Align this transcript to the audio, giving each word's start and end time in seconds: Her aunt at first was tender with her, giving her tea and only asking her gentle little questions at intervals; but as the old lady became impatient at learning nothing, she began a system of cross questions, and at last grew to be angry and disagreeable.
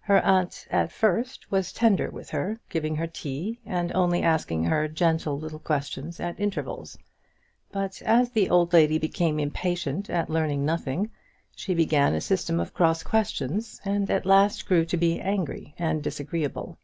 Her 0.00 0.18
aunt 0.24 0.66
at 0.72 0.90
first 0.90 1.52
was 1.52 1.72
tender 1.72 2.10
with 2.10 2.30
her, 2.30 2.58
giving 2.68 2.96
her 2.96 3.06
tea 3.06 3.60
and 3.64 3.92
only 3.92 4.24
asking 4.24 4.64
her 4.64 4.88
gentle 4.88 5.38
little 5.38 5.60
questions 5.60 6.18
at 6.18 6.40
intervals; 6.40 6.98
but 7.70 8.02
as 8.02 8.30
the 8.32 8.50
old 8.50 8.72
lady 8.72 8.98
became 8.98 9.38
impatient 9.38 10.10
at 10.10 10.28
learning 10.30 10.64
nothing, 10.64 11.12
she 11.54 11.74
began 11.74 12.12
a 12.16 12.20
system 12.20 12.58
of 12.58 12.74
cross 12.74 13.04
questions, 13.04 13.80
and 13.84 14.10
at 14.10 14.26
last 14.26 14.66
grew 14.66 14.84
to 14.84 14.96
be 14.96 15.20
angry 15.20 15.76
and 15.78 16.02
disagreeable. 16.02 16.76